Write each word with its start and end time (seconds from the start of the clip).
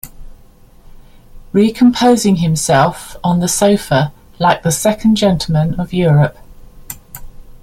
Recomposing 1.53 2.37
himself 2.37 3.17
on 3.23 3.39
the 3.39 3.47
sofa 3.47 4.11
like 4.39 4.63
the 4.63 4.71
second 4.71 5.15
gentleman 5.15 5.79
of 5.79 5.93
Europe. 5.93 6.39